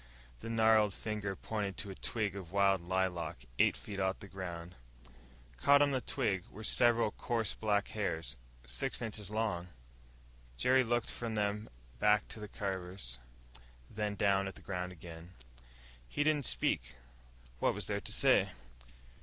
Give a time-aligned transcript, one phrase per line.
[0.39, 4.73] The gnarled finger pointed to a twig of wild lilac eight feet off the ground.
[5.57, 8.35] Caught on the twig were several coarse black hairs,
[8.65, 9.67] six inches long.
[10.57, 11.69] Jerry looked from them
[11.99, 13.19] back to the Carvers,
[13.91, 15.35] then down at the ground again.
[16.09, 16.95] He didn't speak.
[17.59, 18.49] What was there to say?